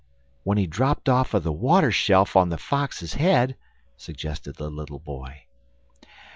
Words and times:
"When 0.41 0.57
he 0.57 0.65
dropped 0.65 1.07
off 1.07 1.35
of 1.35 1.43
the 1.43 1.51
water 1.51 1.91
shelf 1.91 2.35
on 2.35 2.49
the 2.49 2.57
Fox's 2.57 3.13
head," 3.13 3.55
suggested 3.95 4.55
the 4.55 4.71
little 4.71 4.97
boy. 4.97 5.43